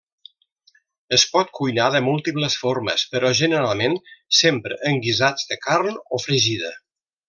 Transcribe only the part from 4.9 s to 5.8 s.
en guisats de